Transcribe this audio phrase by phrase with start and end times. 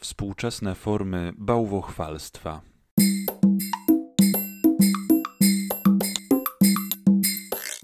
[0.00, 2.60] Współczesne formy bałwochwalstwa.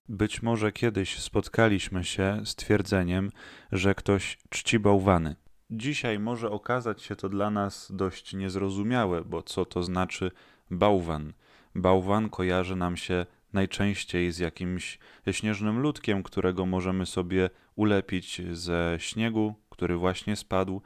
[0.08, 3.30] Być może kiedyś spotkaliśmy się z twierdzeniem,
[3.72, 5.36] że ktoś czci bałwany.
[5.70, 10.30] Dzisiaj może okazać się to dla nas dość niezrozumiałe, bo co to znaczy
[10.70, 11.32] bałwan?
[11.74, 14.98] Bałwan kojarzy nam się najczęściej z jakimś
[15.30, 20.82] śnieżnym ludkiem, którego możemy sobie ulepić ze śniegu, który właśnie spadł,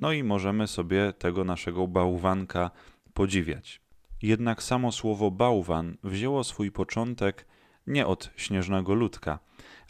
[0.00, 2.70] no i możemy sobie tego naszego bałwanka
[3.14, 3.80] podziwiać.
[4.22, 7.46] Jednak samo słowo bałwan wzięło swój początek
[7.86, 9.38] nie od śnieżnego ludka,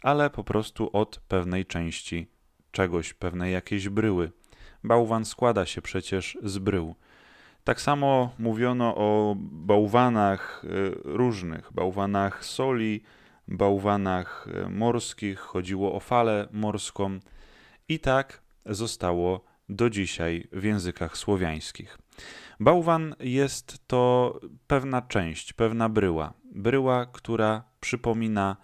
[0.01, 2.27] ale po prostu od pewnej części
[2.71, 4.31] czegoś, pewnej jakiejś bryły.
[4.83, 6.95] Bałwan składa się przecież z brył.
[7.63, 13.03] Tak samo mówiono o bałwanach y, różnych, bałwanach soli,
[13.47, 17.19] bałwanach y, morskich, chodziło o falę morską
[17.89, 21.97] i tak zostało do dzisiaj w językach słowiańskich.
[22.59, 26.33] Bałwan jest to pewna część, pewna bryła.
[26.55, 28.57] Bryła, która przypomina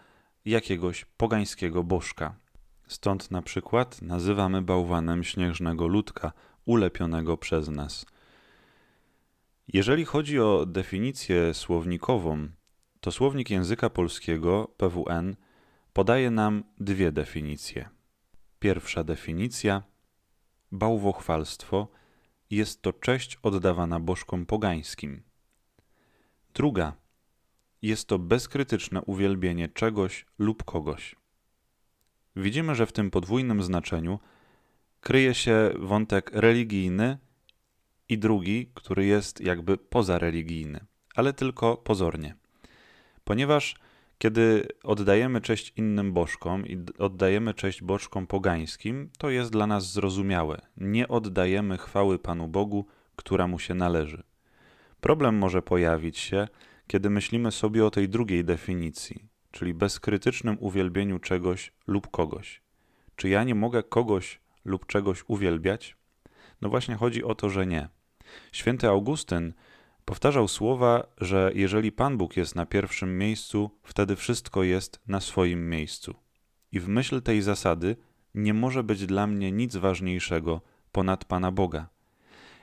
[0.46, 2.36] jakiegoś pogańskiego bożka.
[2.88, 6.32] Stąd na przykład nazywamy bałwanem śnieżnego ludka,
[6.66, 8.06] ulepionego przez nas.
[9.68, 12.48] Jeżeli chodzi o definicję słownikową,
[13.00, 15.36] to słownik języka polskiego PWN
[15.94, 17.90] podaje nam dwie definicje.
[18.60, 19.84] Pierwsza definicja
[20.72, 21.88] bałwochwalstwo
[22.50, 25.24] jest to cześć oddawana bożkom pogańskim.
[26.54, 26.94] Druga
[27.82, 31.16] jest to bezkrytyczne uwielbienie czegoś lub kogoś.
[32.36, 34.20] Widzimy, że w tym podwójnym znaczeniu
[35.02, 37.18] kryje się wątek religijny
[38.10, 42.36] i drugi, który jest jakby pozareligijny, ale tylko pozornie.
[43.24, 43.76] Ponieważ
[44.18, 50.62] kiedy oddajemy cześć innym bożkom i oddajemy cześć bożkom pogańskim, to jest dla nas zrozumiałe.
[50.78, 54.24] Nie oddajemy chwały Panu Bogu, która mu się należy.
[55.02, 56.48] Problem może pojawić się,
[56.88, 62.62] kiedy myślimy sobie o tej drugiej definicji, czyli bezkrytycznym uwielbieniu czegoś lub kogoś.
[63.16, 65.98] Czy ja nie mogę kogoś lub czegoś uwielbiać?
[66.62, 67.90] No właśnie chodzi o to, że nie.
[68.52, 69.54] Święty Augustyn
[70.08, 75.70] powtarzał słowa, że jeżeli Pan Bóg jest na pierwszym miejscu, wtedy wszystko jest na swoim
[75.70, 76.16] miejscu.
[76.72, 77.96] I w myśl tej zasady
[78.34, 81.90] nie może być dla mnie nic ważniejszego ponad Pana Boga.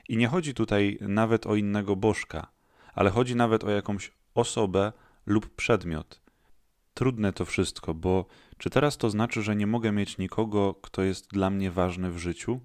[0.09, 2.47] I nie chodzi tutaj nawet o innego bożka,
[2.93, 4.93] ale chodzi nawet o jakąś osobę
[5.25, 6.21] lub przedmiot.
[6.93, 8.25] Trudne to wszystko, bo
[8.57, 12.17] czy teraz to znaczy, że nie mogę mieć nikogo, kto jest dla mnie ważny w
[12.17, 12.59] życiu?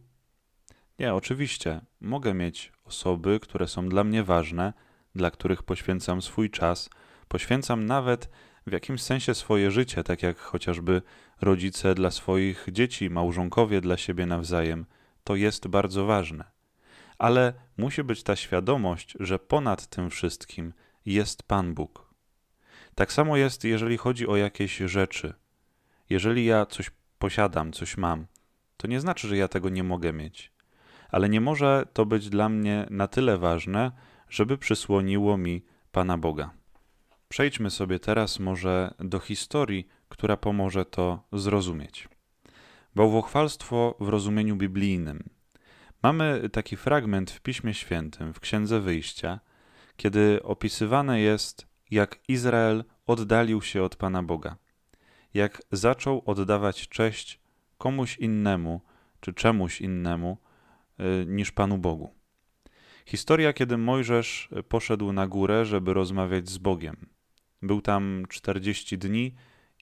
[1.01, 4.73] Nie, oczywiście, mogę mieć osoby, które są dla mnie ważne,
[5.15, 6.91] dla których poświęcam swój czas,
[7.29, 8.31] poświęcam nawet
[8.67, 11.03] w jakimś sensie swoje życie, tak jak chociażby
[11.41, 14.87] rodzice dla swoich dzieci, małżonkowie dla siebie nawzajem.
[15.25, 16.45] To jest bardzo ważne.
[17.19, 20.73] Ale musi być ta świadomość, że ponad tym wszystkim
[21.07, 22.15] jest Pan Bóg.
[22.95, 25.35] Tak samo jest, jeżeli chodzi o jakieś rzeczy.
[26.11, 28.27] Jeżeli ja coś posiadam, coś mam,
[28.77, 30.60] to nie znaczy, że ja tego nie mogę mieć
[31.13, 33.93] ale nie może to być dla mnie na tyle ważne,
[34.29, 36.51] żeby przysłoniło mi Pana Boga.
[37.29, 42.09] Przejdźmy sobie teraz może do historii, która pomoże to zrozumieć.
[42.95, 45.25] Bałwochwalstwo w rozumieniu biblijnym.
[46.03, 49.41] Mamy taki fragment w Piśmie Świętym, w Księdze Wyjścia,
[49.97, 54.57] kiedy opisywane jest, jak Izrael oddalił się od Pana Boga,
[55.35, 57.41] jak zaczął oddawać cześć
[57.79, 58.81] komuś innemu
[59.21, 60.39] czy czemuś innemu,
[61.27, 62.15] niż Panu Bogu.
[63.07, 66.97] Historia, kiedy Mojżesz poszedł na górę, żeby rozmawiać z Bogiem.
[67.63, 69.35] Był tam 40 dni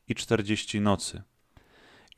[0.08, 1.22] i 40 nocy.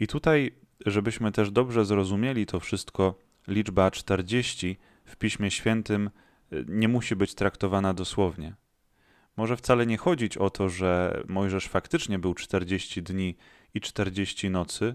[0.00, 0.54] I tutaj,
[0.86, 3.18] żebyśmy też dobrze zrozumieli to wszystko,
[3.48, 6.10] liczba 40 w Piśmie Świętym
[6.52, 8.54] e, nie musi być traktowana dosłownie.
[9.36, 13.36] Może wcale nie chodzić o to, że Mojżesz faktycznie był 40 dni
[13.74, 14.94] i 40 nocy,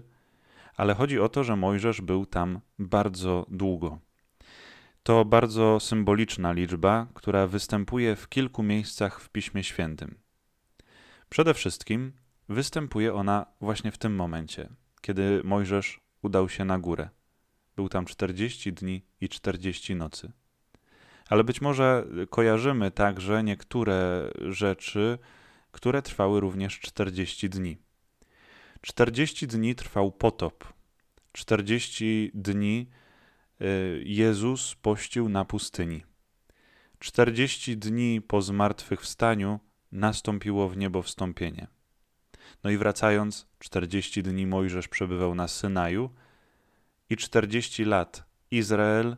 [0.76, 3.98] ale chodzi o to, że Mojżesz był tam bardzo długo.
[5.06, 10.18] To bardzo symboliczna liczba, która występuje w kilku miejscach w Piśmie Świętym.
[11.28, 12.12] Przede wszystkim
[12.48, 14.68] występuje ona właśnie w tym momencie,
[15.00, 17.08] kiedy Mojżesz udał się na górę.
[17.76, 20.32] Był tam 40 dni i 40 nocy.
[21.28, 25.18] Ale być może kojarzymy także niektóre rzeczy,
[25.72, 27.78] które trwały również 40 dni.
[28.80, 30.64] 40 dni trwał potop.
[31.32, 32.86] 40 dni
[34.04, 36.04] Jezus pościł na pustyni.
[36.98, 39.60] 40 dni po zmartwychwstaniu
[39.92, 41.66] nastąpiło w niebo wstąpienie.
[42.64, 46.10] No i wracając, 40 dni Mojżesz przebywał na Synaju
[47.10, 49.16] i 40 lat Izrael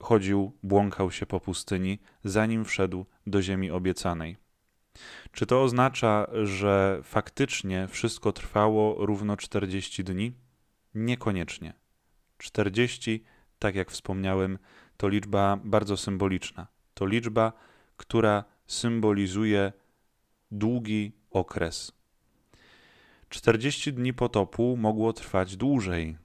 [0.00, 4.36] chodził, błąkał się po pustyni, zanim wszedł do ziemi obiecanej.
[5.32, 10.32] Czy to oznacza, że faktycznie wszystko trwało równo 40 dni?
[10.94, 11.72] Niekoniecznie.
[12.38, 13.24] 40,
[13.58, 14.58] tak jak wspomniałem,
[14.96, 16.66] to liczba bardzo symboliczna.
[16.94, 17.52] To liczba,
[17.96, 19.72] która symbolizuje
[20.50, 21.92] długi okres.
[23.28, 26.16] 40 dni potopu mogło trwać dłużej.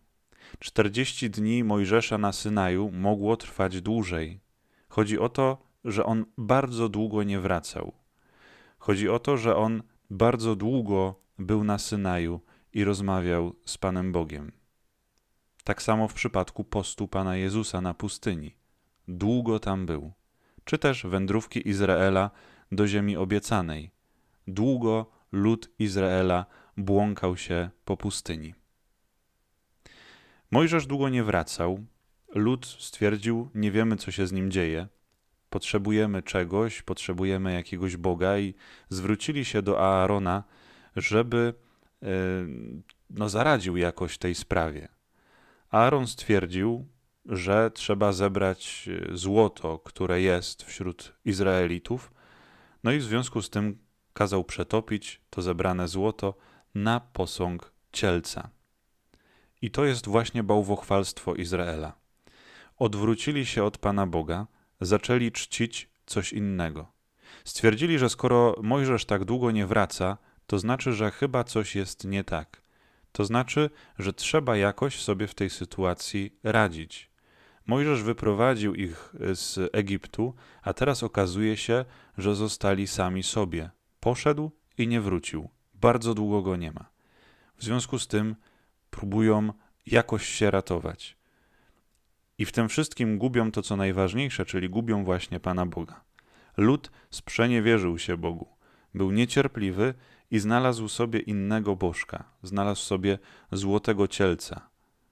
[0.59, 4.39] 40 dni Mojżesza na Synaju mogło trwać dłużej.
[4.89, 7.93] Chodzi o to, że on bardzo długo nie wracał.
[8.79, 12.41] Chodzi o to, że on bardzo długo był na Synaju
[12.73, 14.60] i rozmawiał z Panem Bogiem.
[15.63, 18.55] Tak samo w przypadku postu Pana Jezusa na pustyni.
[19.07, 20.11] Długo tam był.
[20.65, 22.31] Czy też wędrówki Izraela
[22.71, 23.91] do ziemi obiecanej.
[24.47, 26.45] Długo lud Izraela
[26.77, 28.53] błąkał się po pustyni.
[30.51, 31.85] Mojżesz długo nie wracał.
[32.35, 34.87] Lud stwierdził: Nie wiemy, co się z nim dzieje.
[35.49, 38.53] Potrzebujemy czegoś, potrzebujemy jakiegoś Boga, i
[38.89, 40.43] zwrócili się do Aarona,
[40.95, 41.53] żeby
[42.03, 42.07] e,
[43.09, 44.87] no, zaradził jakoś tej sprawie.
[45.71, 46.87] Aaron stwierdził,
[47.25, 52.13] że trzeba zebrać e, złoto, które jest wśród Izraelitów,
[52.83, 53.77] no i w związku z tym
[54.13, 56.37] kazał przetopić to zebrane złoto
[56.75, 58.49] na posąg cielca.
[59.61, 61.93] I to jest właśnie bałwochwalstwo Izraela.
[62.77, 64.47] Odwrócili się od Pana Boga,
[64.81, 66.91] zaczęli czcić coś innego.
[67.43, 72.23] Stwierdzili, że skoro Mojżesz tak długo nie wraca, to znaczy, że chyba coś jest nie
[72.23, 72.60] tak.
[73.11, 73.69] To znaczy,
[73.99, 77.11] że trzeba jakoś sobie w tej sytuacji radzić.
[77.67, 81.85] Mojżesz wyprowadził ich z Egiptu, a teraz okazuje się,
[82.17, 83.69] że zostali sami sobie.
[83.99, 85.49] Poszedł i nie wrócił.
[85.73, 86.89] Bardzo długo go nie ma.
[87.57, 88.35] W związku z tym
[88.89, 89.53] próbują
[89.85, 91.17] jakoś się ratować.
[92.37, 96.01] I w tym wszystkim gubią to, co najważniejsze, czyli gubią właśnie Pana Boga.
[96.57, 98.47] Lud sprzeniewierzył się Bogu,
[98.93, 99.93] był niecierpliwy
[100.31, 103.19] i znalazł sobie innego bożka, znalazł sobie
[103.51, 104.69] złotego cielca,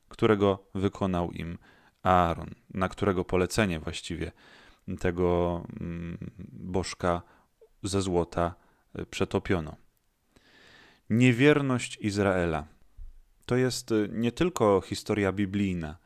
[0.10, 1.58] którego wykonał im
[2.04, 4.32] Aaron, na którego polecenie właściwie
[5.00, 6.18] tego mm,
[6.52, 7.22] bożka
[7.84, 8.56] ze złota
[8.96, 9.76] e, przetopiono.
[11.10, 12.68] Niewierność Izraela
[13.50, 15.98] to jest y, nie tylko historia biblijna,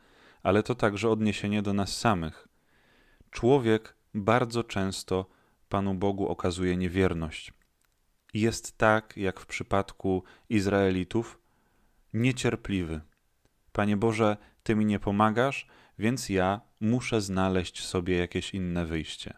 [0.43, 2.47] ale to także odniesienie do nas samych.
[3.31, 5.25] Człowiek bardzo często
[5.69, 7.53] Panu Bogu okazuje niewierność.
[8.33, 11.39] Jest tak, jak w przypadku Izraelitów,
[12.13, 13.01] niecierpliwy.
[13.71, 15.67] Panie Boże, Ty mi nie pomagasz,
[15.99, 19.33] więc ja muszę znaleźć sobie jakieś inne wyjście.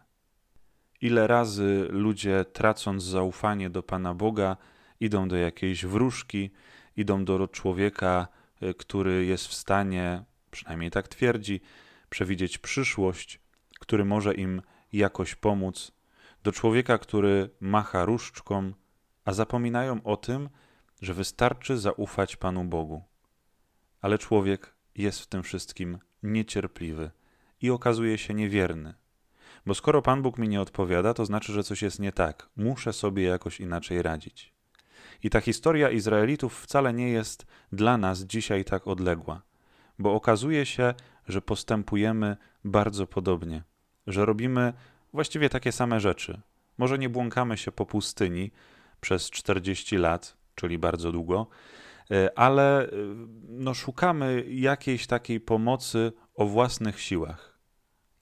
[1.00, 4.56] Ile razy ludzie, tracąc zaufanie do Pana Boga,
[5.00, 6.50] idą do jakiejś wróżki,
[6.96, 8.28] idą do człowieka,
[8.62, 11.60] y, który jest w stanie, przynajmniej tak twierdzi,
[12.10, 13.40] przewidzieć przyszłość,
[13.80, 15.92] który może im jakoś pomóc,
[16.42, 18.72] do człowieka, który macha różdżką,
[19.26, 20.48] a zapominają o tym,
[21.02, 23.02] że wystarczy zaufać Panu Bogu.
[24.00, 27.10] Ale człowiek jest w tym wszystkim niecierpliwy
[27.62, 28.94] i okazuje się niewierny.
[29.66, 32.48] Bo skoro Pan Bóg mi nie odpowiada, to znaczy, że coś jest nie tak.
[32.56, 34.52] Muszę sobie jakoś inaczej radzić.
[35.22, 39.42] I ta historia Izraelitów wcale nie jest dla nas dzisiaj tak odległa,
[39.98, 40.94] bo okazuje się,
[41.28, 43.62] że postępujemy bardzo podobnie,
[44.06, 44.72] że robimy
[45.12, 46.40] właściwie takie same rzeczy.
[46.78, 48.50] Może nie błąkamy się po pustyni
[49.00, 51.46] przez 40 lat, czyli bardzo długo,
[52.10, 52.90] e, ale e,
[53.48, 57.58] no, szukamy jakiejś takiej pomocy o własnych siłach,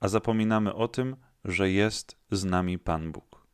[0.00, 3.46] a zapominamy o tym, że jest z nami Pan Bóg.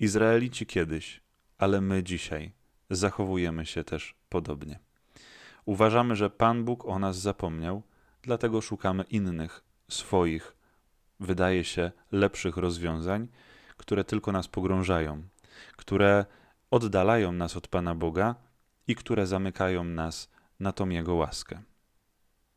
[0.00, 1.20] Izraelici kiedyś
[1.60, 2.52] ale my dzisiaj
[2.90, 4.78] zachowujemy się też podobnie.
[5.64, 7.82] Uważamy, że Pan Bóg o nas zapomniał,
[8.22, 10.56] dlatego szukamy innych, swoich,
[11.20, 13.28] wydaje się, lepszych rozwiązań,
[13.76, 15.22] które tylko nas pogrążają,
[15.76, 16.24] które
[16.70, 18.34] oddalają nas od Pana Boga
[18.86, 21.62] i które zamykają nas na tą Jego łaskę.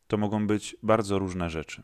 [0.06, 1.82] To mogą być bardzo różne rzeczy.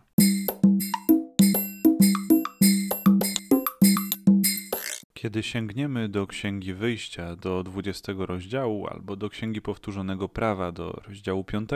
[5.15, 11.45] Kiedy sięgniemy do Księgi Wyjścia, do 20 rozdziału, albo do Księgi Powtórzonego Prawa, do rozdziału
[11.45, 11.71] 5,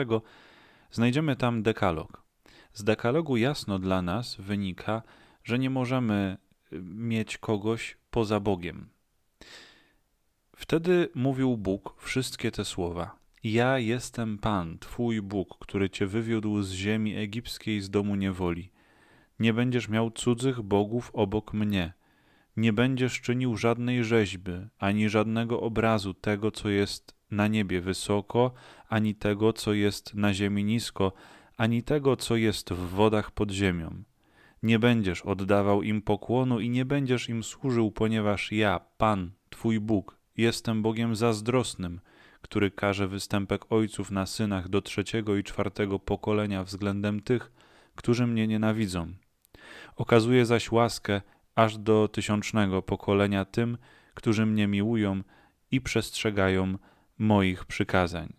[0.91, 2.23] znajdziemy tam dekalog.
[2.73, 5.01] Z dekalogu jasno dla nas wynika,
[5.43, 6.37] że nie możemy
[6.81, 8.89] mieć kogoś poza Bogiem.
[10.55, 13.19] Wtedy mówił Bóg wszystkie te słowa.
[13.43, 18.71] Ja jestem Pan, Twój Bóg, który Cię wywiódł z ziemi egipskiej, z domu niewoli.
[19.39, 21.93] Nie będziesz miał cudzych bogów obok mnie–
[22.57, 28.53] nie będziesz czynił żadnej rzeźby, ani żadnego obrazu tego, co jest na niebie wysoko,
[28.89, 31.13] ani tego, co jest na ziemi nisko,
[31.57, 34.03] ani tego, co jest w wodach pod ziemią.
[34.63, 40.17] Nie będziesz oddawał im pokłonu i nie będziesz im służył, ponieważ ja, Pan, Twój Bóg,
[40.37, 41.99] jestem Bogiem zazdrosnym,
[42.41, 47.51] który każe występek ojców na synach do trzeciego i czwartego pokolenia względem tych,
[47.95, 49.13] którzy mnie nienawidzą.
[49.95, 51.21] Okazuje zaś łaskę
[51.55, 53.77] aż do tysiącznego pokolenia tym,
[54.13, 55.21] którzy mnie miłują
[55.71, 56.77] i przestrzegają
[57.17, 58.33] moich przykazań.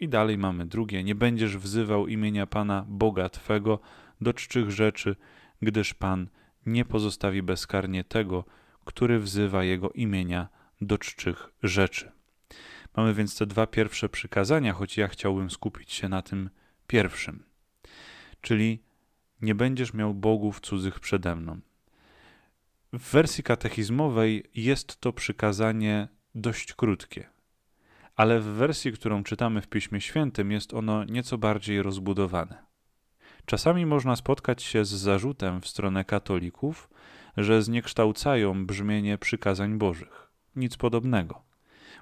[0.00, 3.78] I dalej mamy drugie: Nie będziesz wzywał imienia Pana Boga Twego
[4.20, 5.16] do czczych rzeczy,
[5.62, 6.28] gdyż Pan
[6.66, 8.44] nie pozostawi bezkarnie tego,
[8.84, 10.48] który wzywa Jego imienia
[10.80, 12.12] do czczych rzeczy.
[12.96, 16.50] Mamy więc te dwa pierwsze przykazania, choć ja chciałbym skupić się na tym
[16.86, 17.44] pierwszym.
[18.40, 18.82] Czyli
[19.42, 21.60] nie będziesz miał bogów cudzych przede mną.
[22.92, 27.28] W wersji katechizmowej jest to przykazanie dość krótkie,
[28.16, 32.66] ale w wersji, którą czytamy w Piśmie Świętym, jest ono nieco bardziej rozbudowane.
[33.46, 36.88] Czasami można spotkać się z zarzutem w stronę katolików,
[37.36, 40.25] że zniekształcają brzmienie przykazań Bożych.
[40.56, 41.42] Nic podobnego.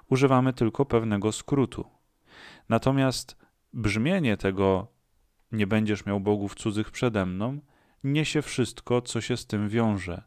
[0.09, 1.85] Używamy tylko pewnego skrótu.
[2.69, 3.37] Natomiast
[3.73, 4.87] brzmienie tego
[5.51, 7.59] nie będziesz miał bogów cudzych przede mną
[8.03, 10.23] niesie wszystko, co się z tym wiąże.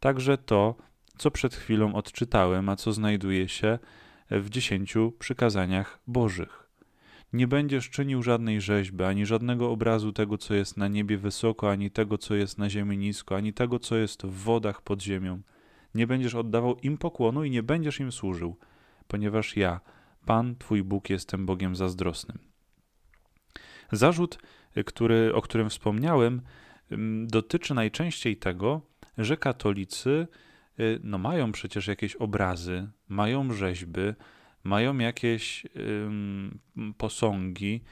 [0.00, 0.74] Także to,
[1.18, 3.78] co przed chwilą odczytałem, a co znajduje się
[4.30, 6.62] w dziesięciu przykazaniach Bożych.
[7.32, 11.90] Nie będziesz czynił żadnej rzeźby, ani żadnego obrazu tego, co jest na niebie wysoko, ani
[11.90, 15.40] tego, co jest na ziemi nisko, ani tego, co jest w wodach pod ziemią.
[15.94, 18.56] Nie będziesz oddawał im pokłonu i nie będziesz im służył,
[19.06, 19.80] ponieważ ja,
[20.26, 22.38] Pan, Twój Bóg, jestem Bogiem zazdrosnym.
[23.92, 24.38] Zarzut,
[24.86, 26.42] który, o którym wspomniałem,
[27.26, 28.80] dotyczy najczęściej tego,
[29.18, 30.26] że katolicy
[30.80, 34.00] y, no, mają przecież jakieś obrazy, mają rzeźby,
[34.64, 35.66] mają jakieś
[36.96, 37.82] posągi,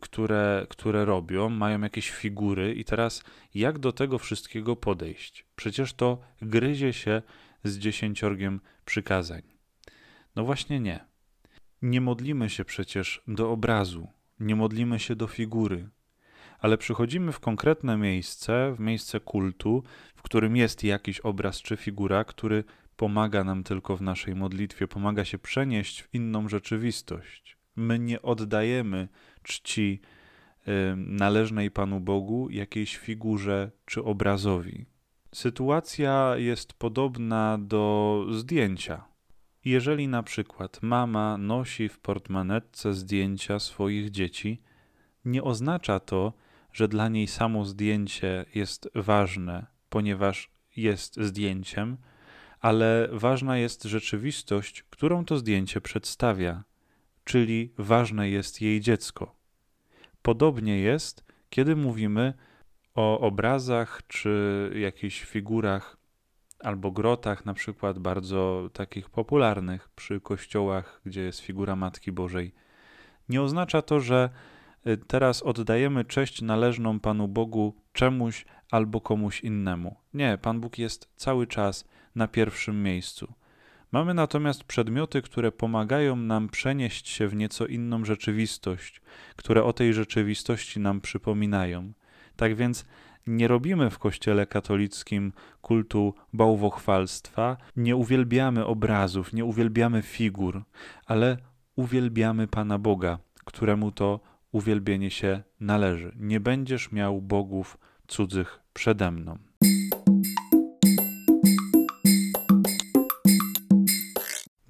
[0.00, 3.24] które, które robią, mają jakieś figury, i teraz
[3.54, 5.46] jak do tego wszystkiego podejść?
[5.56, 7.22] Przecież to gryzie się
[7.64, 9.42] z dziesięciorgiem przykazań.
[10.36, 11.04] No właśnie nie.
[11.82, 14.08] Nie modlimy się przecież do obrazu,
[14.40, 15.88] nie modlimy się do figury,
[16.58, 19.82] ale przychodzimy w konkretne miejsce, w miejsce kultu,
[20.14, 22.64] w którym jest jakiś obraz czy figura, który
[22.96, 27.61] pomaga nam tylko w naszej modlitwie, pomaga się przenieść w inną rzeczywistość.
[27.76, 29.08] My nie oddajemy
[29.42, 30.00] czci
[30.96, 34.86] należnej Panu Bogu jakiejś figurze czy obrazowi.
[35.34, 39.04] Sytuacja jest podobna do zdjęcia.
[39.64, 44.62] Jeżeli na przykład mama nosi w portmanetce zdjęcia swoich dzieci,
[45.24, 46.32] nie oznacza to,
[46.72, 51.96] że dla niej samo zdjęcie jest ważne, ponieważ jest zdjęciem,
[52.60, 56.64] ale ważna jest rzeczywistość, którą to zdjęcie przedstawia,
[57.24, 59.34] czyli ważne jest jej dziecko.
[60.22, 62.34] Podobnie jest, kiedy mówimy
[62.94, 65.96] o obrazach czy jakichś figurach
[66.60, 72.54] albo grotach, na przykład bardzo takich popularnych przy kościołach, gdzie jest figura Matki Bożej.
[73.28, 74.30] Nie oznacza to, że
[74.86, 79.96] y, teraz oddajemy cześć należną Panu Bogu czemuś albo komuś innemu.
[80.14, 83.32] Nie, Pan Bóg jest cały czas na pierwszym miejscu.
[83.92, 89.02] Mamy natomiast przedmioty, które pomagają nam przenieść się w nieco inną rzeczywistość,
[89.36, 91.92] które o tej rzeczywistości nam przypominają.
[92.36, 92.86] Tak więc
[93.26, 95.32] nie robimy w Kościele katolickim
[95.62, 100.62] kultu bałwochwalstwa, nie uwielbiamy obrazów, nie uwielbiamy figur,
[101.06, 101.36] ale
[101.76, 104.20] uwielbiamy Pana Boga, któremu to
[104.52, 106.12] uwielbienie się należy.
[106.16, 109.38] Nie będziesz miał bogów cudzych przede mną.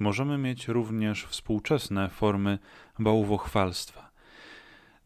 [0.03, 2.59] Możemy mieć również współczesne formy
[2.99, 4.11] bałwochwalstwa.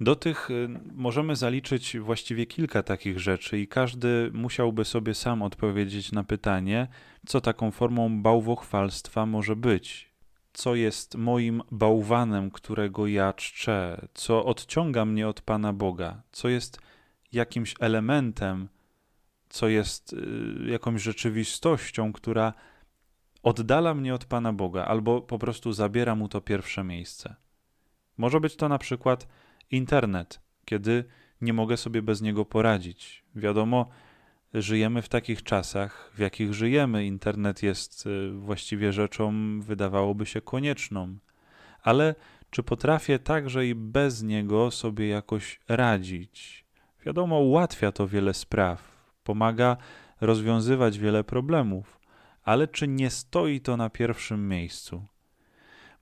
[0.01, 6.13] Do tych y, możemy zaliczyć właściwie kilka takich rzeczy, i każdy musiałby sobie sam odpowiedzieć
[6.13, 6.89] na pytanie,
[7.27, 10.13] co taką formą bałwochwalstwa może być.
[10.53, 16.81] Co jest moim bałwanem, którego ja czczę, co odciąga mnie od Pana Boga, co jest
[17.33, 18.69] jakimś elementem,
[19.49, 22.53] co jest y, jakąś rzeczywistością, która
[23.47, 27.37] oddala mnie od Pana Boga, albo po prostu zabiera mu to pierwsze miejsce.
[28.17, 29.29] Może być to na przykład
[29.71, 31.05] internet, kiedy
[31.41, 33.25] nie mogę sobie bez niego poradzić.
[33.35, 33.89] Wiadomo,
[34.55, 37.07] żyjemy w takich czasach, w jakich żyjemy.
[37.07, 41.19] Internet jest y, właściwie rzeczą, wydawałoby się, konieczną.
[41.83, 42.15] Ale
[42.51, 46.65] czy potrafię także i bez niego sobie jakoś radzić?
[47.05, 48.83] Wiadomo, ułatwia to wiele spraw,
[49.25, 49.77] pomaga
[50.21, 51.97] rozwiązywać wiele problemów,
[52.47, 55.07] ale czy nie stoi to na pierwszym miejscu?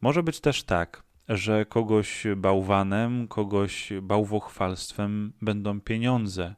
[0.01, 6.55] Może być też tak, że kogoś bałwanem, kogoś bałwochwalstwem będą pieniądze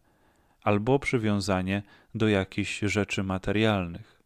[0.63, 1.83] albo przywiązanie
[2.15, 4.23] do jakichś rzeczy materialnych.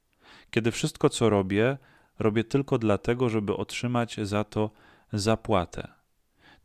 [0.51, 1.79] Kiedy wszystko, co robię,
[2.19, 4.71] robię tylko dlatego, żeby otrzymać za to
[5.13, 5.89] zapłatę.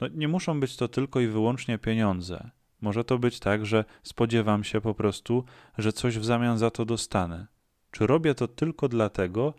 [0.01, 2.49] No, nie muszą być to tylko i wyłącznie pieniądze.
[2.81, 5.43] Może to być tak, że spodziewam się po prostu,
[5.77, 7.54] że coś w zamian za to dostanę.
[7.95, 9.53] Czy robię to tylko dlatego,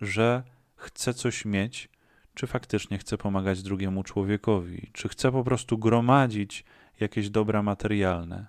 [0.00, 0.42] że
[0.76, 1.88] chcę coś mieć,
[2.34, 6.64] czy faktycznie chcę pomagać drugiemu człowiekowi, czy chcę po prostu gromadzić
[7.00, 8.46] jakieś dobra materialne.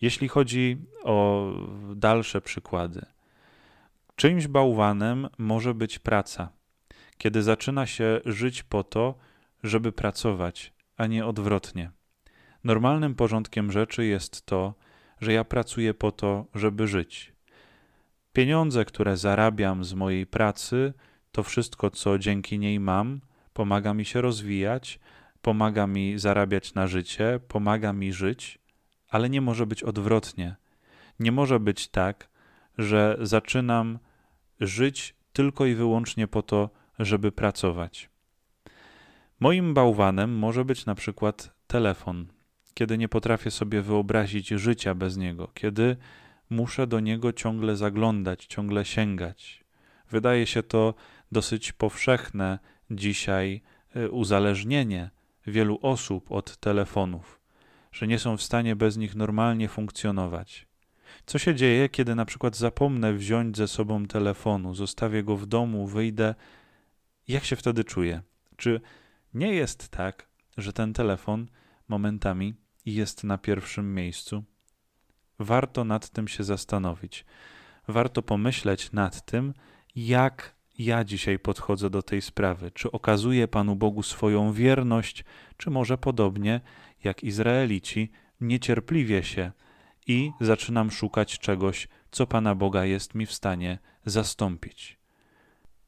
[0.00, 1.50] Jeśli chodzi o
[1.94, 3.06] dalsze przykłady,
[4.16, 6.48] czymś bałwanem może być praca,
[7.18, 9.14] kiedy zaczyna się żyć po to,
[9.62, 11.90] żeby pracować, a nie odwrotnie.
[12.64, 14.74] Normalnym porządkiem rzeczy jest to,
[15.20, 17.33] że ja pracuję po to, żeby żyć.
[18.34, 20.92] Pieniądze, które zarabiam z mojej pracy,
[21.32, 23.20] to wszystko, co dzięki niej mam,
[23.52, 25.00] pomaga mi się rozwijać,
[25.42, 28.58] pomaga mi zarabiać na życie, pomaga mi żyć,
[29.08, 30.56] ale nie może być odwrotnie.
[31.20, 32.28] Nie może być tak,
[32.78, 33.98] że zaczynam
[34.60, 38.10] żyć tylko i wyłącznie po to, żeby pracować.
[39.40, 42.26] Moim bałwanem może być na przykład telefon,
[42.74, 45.96] kiedy nie potrafię sobie wyobrazić życia bez niego, kiedy
[46.50, 49.64] muszę do niego ciągle zaglądać, ciągle sięgać.
[50.10, 50.94] Wydaje się to
[51.32, 52.58] dosyć powszechne
[52.90, 53.62] dzisiaj
[53.96, 55.10] y, uzależnienie
[55.46, 57.40] wielu osób od telefonów,
[57.92, 60.66] że nie są w stanie bez nich normalnie funkcjonować.
[61.26, 65.86] Co się dzieje, kiedy na przykład zapomnę wziąć ze sobą telefonu, zostawię go w domu,
[65.86, 66.34] wyjdę?
[67.28, 68.22] Jak się wtedy czuję?
[68.56, 68.80] Czy
[69.34, 71.46] nie jest tak, że ten telefon
[71.88, 72.54] momentami
[72.86, 74.44] jest na pierwszym miejscu?
[75.38, 77.24] Warto nad tym się zastanowić.
[77.88, 79.54] Warto pomyśleć nad tym,
[79.96, 82.70] jak ja dzisiaj podchodzę do tej sprawy.
[82.70, 85.24] Czy okazuję Panu Bogu swoją wierność,
[85.56, 86.60] czy może podobnie
[87.04, 89.52] jak Izraelici, niecierpliwie się
[90.06, 94.98] i zaczynam szukać czegoś, co Pana Boga jest mi w stanie zastąpić.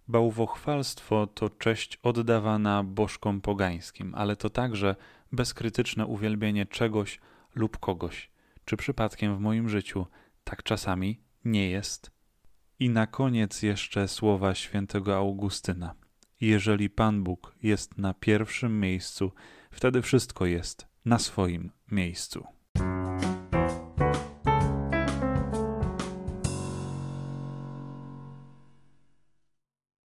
[0.09, 4.97] Bałwochwalstwo to cześć oddawana bożkom pogańskim, ale to także
[5.33, 7.21] bezkrytyczne uwielbienie czegoś
[7.55, 8.31] lub kogoś.
[8.67, 10.07] Czy przypadkiem w moim życiu
[10.45, 12.11] tak czasami nie jest?
[12.79, 15.95] I na koniec jeszcze słowa świętego Augustyna.
[16.41, 19.33] Jeżeli Pan Bóg jest na pierwszym miejscu,
[19.71, 22.56] wtedy wszystko jest na swoim miejscu.